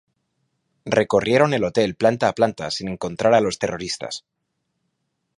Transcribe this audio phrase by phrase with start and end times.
[0.99, 4.25] Recorrieron el hotel planta a planta sin encontrar a los terroristas.